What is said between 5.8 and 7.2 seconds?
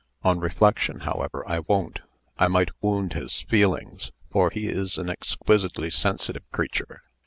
sensitive creature.